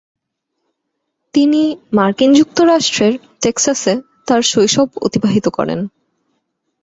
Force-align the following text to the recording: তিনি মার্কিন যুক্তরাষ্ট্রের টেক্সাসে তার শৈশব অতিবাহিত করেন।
তিনি 1.33 1.61
মার্কিন 1.93 2.31
যুক্তরাষ্ট্রের 2.33 3.13
টেক্সাসে 3.41 3.93
তার 4.27 4.41
শৈশব 4.43 4.87
অতিবাহিত 5.01 5.45
করেন। 5.47 5.79